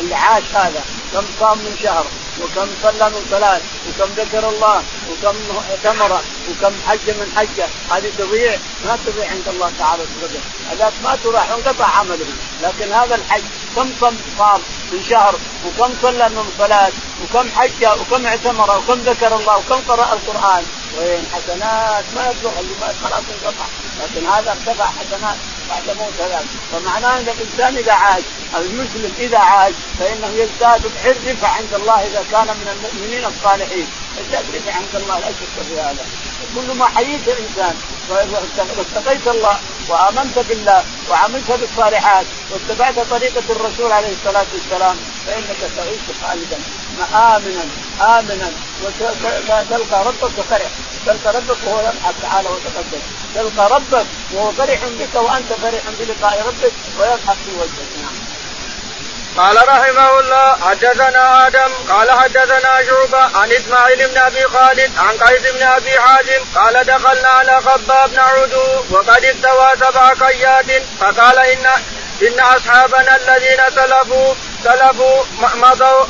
[0.00, 0.84] اللي عاش هذا.
[1.12, 2.06] كم صام من شهر.
[2.40, 5.36] وكم صلى من صلاة وكم ذكر الله وكم
[5.70, 7.66] اعتمر وكم حج من حجة.
[7.90, 10.40] هذه تضيع ما تضيع عند الله تعالى ابدا
[10.70, 12.26] هذاك ما تراح انقطع عمله
[12.62, 13.42] لكن هذا الحج
[13.76, 14.60] كم صم صام
[14.92, 15.34] من شهر
[15.66, 20.64] وكم صلى من صلاة وكم حج وكم اعتمر وكم ذكر الله وكم قرأ القرآن.
[20.98, 23.66] وين حسنات؟ ما يبلغ اللي ما خلاص انقطع
[24.00, 25.36] لكن هذا ارتفع حسنات.
[25.70, 28.22] بعد موت هذاك فمعناه إن الإنسان إذا عاش
[28.56, 33.86] المسلم إذا عاش فإنه يزداد رفع عند الله إذا كان من المؤمنين الصالحين.
[34.20, 36.06] يزداد رفع عند الله لا شك في هذا.
[36.54, 37.74] كل ما حييت الإنسان
[38.10, 46.58] واتقيت الله وآمنت بالله وعملت بالصالحات واتبعت طريقة الرسول عليه الصلاة والسلام فإنك تعيش خالدا
[47.14, 47.64] امنا
[48.00, 48.52] امنا
[48.82, 50.70] وتلقى ربك فرح.
[51.06, 53.00] تلقى ربك وهو يضحك تعالى وتقدم.
[53.34, 57.90] تلقى ربك وهو فرح بك وأنت فرح بلقاء ربك ويضحك في وجهك.
[58.02, 58.30] نعم.
[59.36, 65.52] قال رحمه الله حدثنا آدم قال حدثنا شعبة عن إسماعيل بن أبي خالد عن قيس
[65.52, 71.66] بن أبي حازم قال دخلنا على خباب عدو وقد استوى سبع قيات فقال ان
[72.22, 76.04] إن أصحابنا الذين سلفوا سلفوا مضوا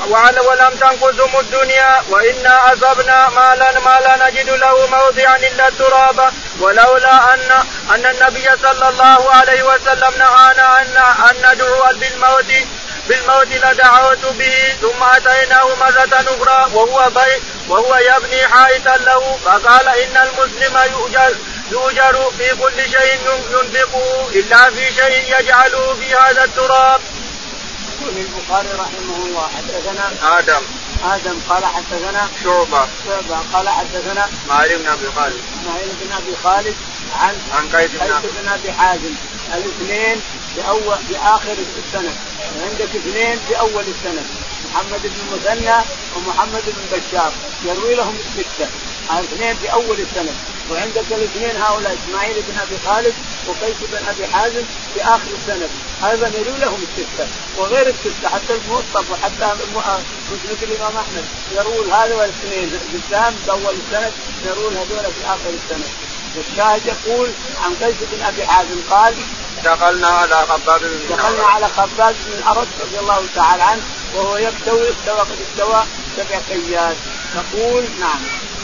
[0.49, 7.35] ولم تنقذهم الدنيا وإنا اصبنا ما لا ما لا نجد له موضعا إلا التراب ولولا
[7.35, 7.51] ان
[7.95, 10.97] أن النبي صلى الله عليه وسلم نهانا ان
[11.31, 12.53] أن ندعو بالموت
[13.09, 14.77] بالموت لدعوت به.
[14.83, 19.39] ثم أتيناه مرة أخرى وهو بي وهو يبني حائطا له.
[19.45, 21.35] فقال إن المسلم يؤجر
[21.71, 27.01] يؤجر في كل شيء ينفقه إلا في شيء يجعله في هذا التراب.
[28.01, 30.63] يقول البخاري رحمه الله حدثنا آدم.
[31.05, 32.89] آدم قال حدثنا شعبة.
[33.07, 35.41] شعبة قال حدثنا اسماعيل بن أبي خالد.
[35.61, 36.75] اسماعيل بن أبي خالد
[37.21, 37.91] عن عن قيس
[38.41, 39.15] بن أبي حازم.
[39.55, 40.21] الاثنين
[40.55, 42.15] في اول في اخر السنة
[42.57, 44.25] وعندك اثنين في اول السنة
[44.71, 45.77] محمد بن مثنى
[46.17, 47.33] ومحمد بن بشار.
[47.65, 48.69] يروي لهم الستة.
[49.11, 50.35] اثنين في اول السنة
[50.71, 53.15] وعندك الاثنين هؤلاء إسماعيل بن أبي خالد
[53.47, 54.63] وقيس بن أبي حازم
[54.95, 55.69] في آخر السنة.
[56.11, 59.55] أيضا يروي لهم الستة وغير الستة حتى الموطف وحتى
[60.33, 61.25] مسند الإمام أحمد
[61.57, 62.81] يروون هذا والاثنين.
[62.93, 64.13] بالسام في أول السنة
[64.47, 65.89] يروون هذول في آخر السنة.
[66.37, 67.29] والشاهد يقول
[67.65, 69.15] عن قيس بن أبي حازم قال
[69.65, 73.83] دخلنا على خباب بن دخلنا على خباب بن الارد رضي الله تعالى عنه
[74.15, 75.83] وهو يكتوي استوى قد استوى
[76.17, 76.97] سبع كيات
[77.35, 78.21] يقول نعم.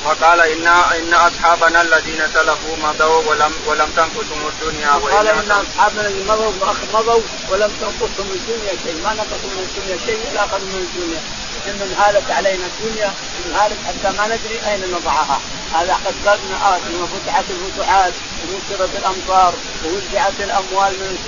[0.07, 6.27] وقال ان إن أصحابنا الذين سلفوا مضوا ولم ولم تنقصهم الدنيا وقال إن أصحابنا الذين
[6.27, 6.53] مضوا
[6.95, 11.21] مضوا ولم تنقصهم الدنيا شيء ما نقصوا من الدنيا شيء إلا أخذوا من الدنيا.
[11.67, 13.07] إن هالت علينا الدنيا
[13.47, 15.41] ان هالت حتى ما ندري أين نضعها.
[15.75, 21.19] هذا قد قدنا آه ثم فتحت الفتوحات ونشرت الأمطار ووزعت الأموال من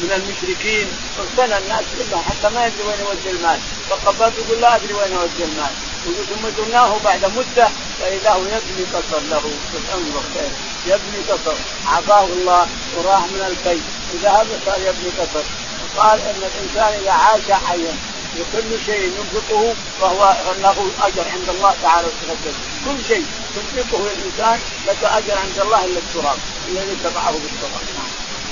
[0.00, 0.88] من المشركين.
[1.18, 3.58] واغتنى الناس كلهم حتى ما يدري وين يودي المال.
[3.90, 5.74] فقبض يقول لا أدري وين اودي المال.
[6.04, 7.68] ثم زرناه بعد مدة
[8.00, 9.50] فإذا هو يبني قصر له
[9.94, 10.52] انظر كيف
[10.86, 11.56] يبني قصر.
[11.86, 13.80] عافاه الله وراح من الكي
[14.14, 15.44] وذهب صار يبني قصر.
[15.96, 17.94] قال إن الإنسان إذا عاش حيا
[18.34, 22.54] وكل شيء ينفقه فهو له أجر عند الله تعالى وتقدم
[22.84, 27.93] كل شيء تنفقه الإنسان لك أجر عند الله إلا التراب الذي تضعه بالتراب.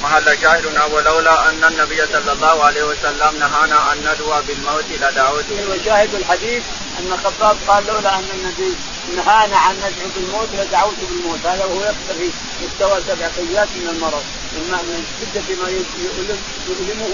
[0.03, 5.59] محل شاهدنا ولولا أن النبي صلى الله عليه وسلم نهانا أن ندعو بالموت لدعوته.
[5.71, 6.63] وشاهد الحديث
[6.99, 8.75] أن خطاب قال لولا أن النبي
[9.17, 11.47] نهانا عن ندعو بالموت لدعوت بالموت.
[11.47, 12.31] هذا وهو يقتضي
[12.63, 15.69] مستوى سبع قيات من المرض من شدة ما
[16.69, 17.13] يؤلمهم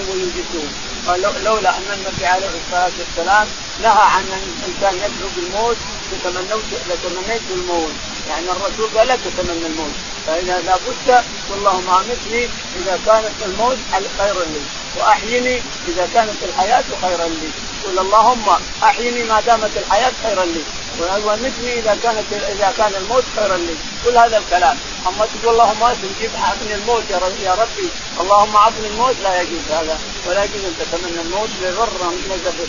[1.07, 3.47] قال لولا أن النبي عليه الصلاة والسلام
[3.83, 5.77] نهى عن أن الإنسان يدعو بالموت
[6.11, 7.91] لتمنيت لتمنيت الموت.
[8.29, 9.95] يعني الرسول قال لا تتمنى الموت.
[10.27, 13.77] فإذا لابد اللهم امتني إذا كانت الموت
[14.17, 14.61] خيرا لي
[14.97, 17.49] وأحيني إذا كانت الحياة خيرا لي.
[17.85, 18.47] قل اللهم
[18.83, 20.63] أحيني ما دامت الحياة خيرا لي
[20.99, 23.75] وامتني إذا كانت إذا كان الموت خيرا لي.
[24.05, 24.77] كل هذا الكلام.
[25.07, 25.83] أما تقول اللهم
[26.19, 27.03] جيب من الموت
[27.43, 29.99] يا ربي, اللهم اعطني الموت لا يجوز هذا
[30.43, 32.67] يجوز أن تتمنى الموت لغر نزل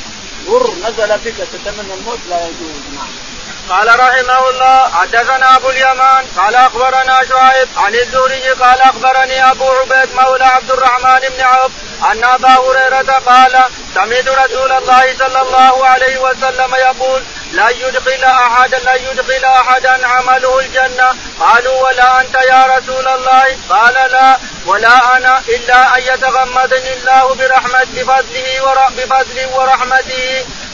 [0.48, 2.76] غر نزل بك تتمنى الموت لا يجوز.
[2.94, 3.29] نعم.
[3.70, 10.14] قال رحمه الله حدثنا أبو اليمان قال أخبرنا شعيب عن الزهري قال أخبرني أبو عبيد
[10.14, 11.72] مولى عبد الرحمن بن عوف
[12.12, 18.74] أن أبا هريرة قال سمعت رسول الله صلى الله عليه وسلم يقول لا يدخل أحد
[18.74, 21.08] لا يدخل أحدا عمله الجنة
[21.40, 27.86] قالوا ولا أنت يا رسول الله؟ قال لا ولا أنا إلا أن يتغمدني الله برحمة
[27.94, 30.19] بفضله ورحمته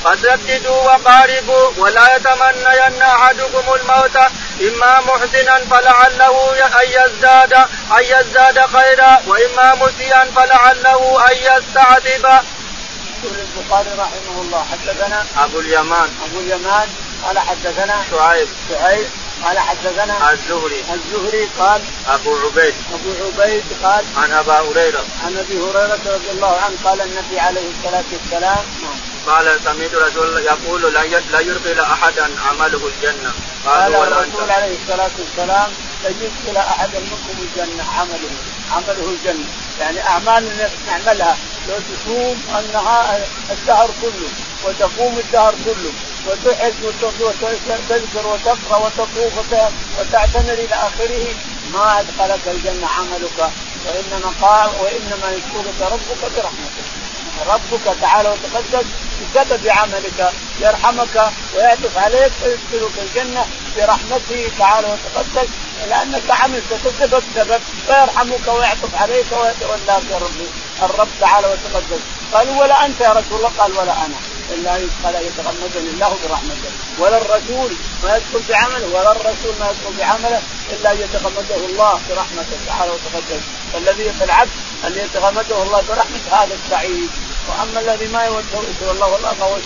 [0.06, 4.16] فسددوا وقاربوا ولا يتمنين أحدكم الموت
[4.60, 7.52] إما محسنا فلعله أن يزداد
[7.98, 12.24] أن يزداد خيرا وإما مسيئا فلعله أن يستعتب.
[12.24, 14.66] يقول البخاري رحمه الله.
[14.72, 16.08] حدثنا أبو اليمان.
[16.24, 16.88] أبو اليمان.
[17.24, 18.48] قال حدثنا شعيب.
[18.70, 19.08] شعيب.
[19.44, 20.84] قال حدثنا الزهري.
[20.94, 22.74] الزهري قال أبو عبيد.
[22.94, 25.04] أبو عبيد قال عن أبا هريرة.
[25.24, 28.64] عن أبي هريرة رضي الله عنه قال النبي عليه الصلاة والسلام
[29.26, 30.92] قال سمعت رسول يقول
[31.32, 33.32] لا يدخل أحدا عمله الجنة.
[33.66, 35.70] قال الرسول عليه الصلاة والسلام
[36.04, 38.30] لن يدخل احدا منكم الجنة عمله
[38.72, 39.46] عمله الجنة.
[39.80, 41.36] يعني أعمال نعملها
[41.68, 44.28] لو تصوم النهار الشهر كله
[44.64, 45.92] وتقوم الدهر كله
[46.26, 49.32] وتحج وتذكر وتقرأ وتطوف
[49.98, 51.26] وتعتمر إلى آخره
[51.72, 53.50] ما أدخلك الجنة عملك.
[53.86, 56.86] وإنما قال وإنما يذكرك ربك برحمته
[57.46, 58.86] ربك تعالى وتقدس
[59.20, 65.48] بسبب عملك يرحمك ويعطف عليك ويدخلك الجنة برحمته تعالى وتقدس.
[65.88, 70.46] لأنك عملت سبب سبب فيرحمك ويعطف عليك ويتولاك يا ربي
[70.82, 72.00] الرب تعالى وتقدس.
[72.32, 74.18] قالوا ولا أنت يا رسول الله؟ قال ولا أنا.
[74.50, 76.70] إلا فلا يتغمدني الله برحمته.
[76.98, 82.58] ولا الرسول ما يدخل بعمله ولا الرسول ما يدخل بعمله إلا أن يتغمده الله برحمته
[82.66, 83.42] تعالى وتقدس.
[83.72, 84.50] فالذي في العبد
[84.86, 87.10] أن يتغمده الله برحمته هذا السعيد.
[87.48, 89.56] وأما الذي ما يتولى الله والله فهو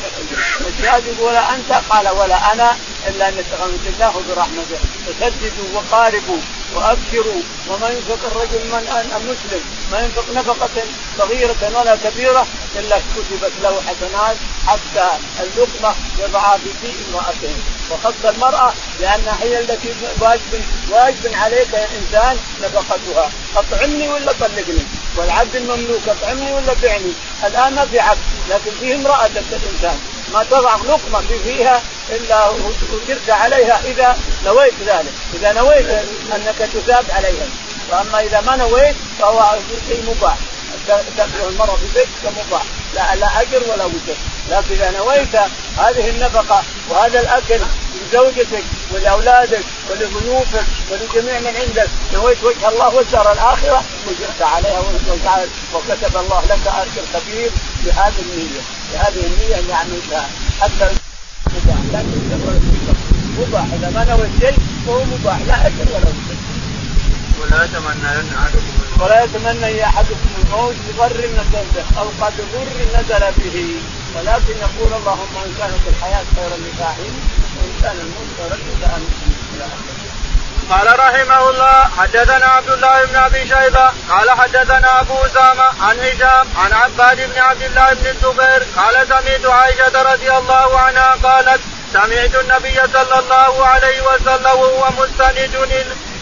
[0.68, 6.38] الشهاد يقول ولا أنت قال ولا أنا إلا أن يتغمد الله برحمته فسددوا وقاربوا
[6.74, 7.42] وأبشروا.
[7.68, 9.62] وما ينفق الرجل من المسلم
[9.92, 10.82] ما ينفق نفقة
[11.18, 15.08] صغيرة ولا كبيرة إلا كتبت له حسنات حتى
[15.40, 17.54] اللقمة يضعها في في امرأته.
[17.90, 23.30] وخص المرأة لانها هي التي واجب واجب عليك يا إنسان نفقتها.
[23.56, 27.12] اطعمني ولا طلقني؟ والعبد المملوك اطعمني ولا بعني
[27.44, 28.18] الآن ما في عبد
[28.50, 29.98] لكن فيه امرأة الإنسان.
[30.32, 32.50] ما تضع لقمة في فيها إلا
[33.06, 33.80] اجرت عليها.
[33.84, 35.86] إذا نويت ذلك، إذا نويت
[36.34, 37.46] أنك تثاب عليها،
[37.90, 40.36] وأما إذا ما نويت فهو شيء مباح،
[41.16, 42.62] تاكل المراه في بيتك مباح،
[42.94, 44.16] لا لا أجر ولا وجر،
[44.50, 45.36] لكن إذا نويت
[45.78, 47.60] هذه النفقة وهذا الأكل
[48.10, 54.80] لزوجتك ولأولادك ولضيوفك ولجميع من عندك نويت وجه الله والدار الآخرة وجرت عليها
[55.74, 57.50] وكتب الله لك اجر كبير
[57.84, 58.60] بهذه النية
[58.92, 60.28] بهذه النية اللي عملتها.
[60.60, 60.88] حتى
[61.46, 62.02] مباح لا
[63.38, 66.50] مباح إذا ما نويت شيء فهو مباح لا اجر ولا اجر
[67.40, 73.74] ولا يتمنى احدكم ولا يتمنى احدكم الموت بضر نزل به أو قد ضر نزل به.
[74.16, 76.56] ولكن يقول اللهم إن كانت الحياة خيرا
[77.56, 77.69] وان
[80.70, 86.46] قال رحمه الله حدثنا عبد الله بن أبي شيبة قال حدثنا أبو أسامة عن هشام
[86.56, 91.60] عن عباد بن عبد الله بن الزبير قال سمعت عائشة رضي الله عنها قالت
[91.92, 95.54] سمعت النبي صلى الله عليه وسلم وهو مستند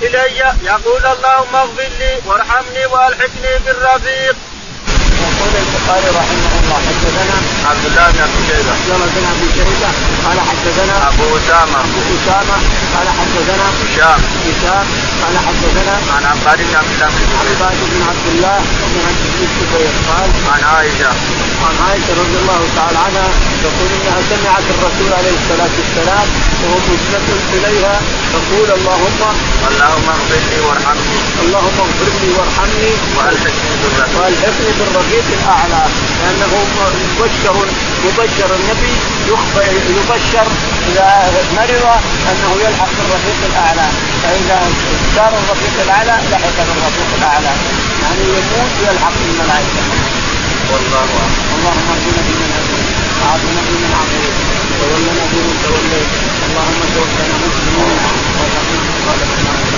[0.03, 4.37] إلي يقول اللهم اغفر لي وارحمني وألحقني بالرفيق.
[5.23, 6.81] يقول البخاري رحمه الله.
[6.89, 7.37] حدثنا
[7.71, 8.73] عبد الله بن أبي شيبة.
[8.77, 9.91] عبد الله بن أبي شيبة.
[10.27, 11.81] قال حدثنا أبو أسامة.
[11.89, 12.57] أبو أسامة.
[12.95, 14.21] قال حدثنا هشام.
[14.47, 14.87] هشام.
[15.23, 18.59] قال حدثنا عن عباد بن عبد الله بن عباد بن عبد الله
[18.93, 21.11] بن عبد الزبير قال عن عائشة.
[21.67, 23.29] عن عائشة رضي الله تعالى عنها
[23.65, 26.27] تقول إنها سمعت الرسول عليه الصلاة والسلام
[26.63, 27.95] وهو مسند إليها
[28.35, 29.21] تقول اللهم
[29.69, 31.19] اللهم اغفر لي وارحمني.
[31.43, 32.93] اللهم اغفر لي وارحمني.
[33.17, 35.83] وألحقني بالرفيق وألحقني بالرفيق الأعلى
[36.21, 36.53] لأنه
[37.19, 37.57] مبشر
[38.05, 38.95] مبشر النبي
[39.99, 40.47] يبشر
[40.89, 41.09] إذا
[41.57, 41.87] مرض
[42.31, 43.87] أنه يلحق بالرفيق الأعلى.
[44.23, 44.61] فإذا
[45.17, 47.53] صار الرفيق الأعلى لحق بالرفيق الأعلى.
[48.03, 49.83] يعني يموت ويلحق بالملائكة.
[50.73, 51.33] والله أعلم.
[51.57, 52.88] اللهم اهدنا فيمن هديت.
[53.29, 54.35] وعافنا ممن عافيت
[54.81, 56.09] وتولنا ممن توليت
[56.47, 57.99] اللهم توفنا مسلمين
[58.39, 59.78] وتقنا صالحنا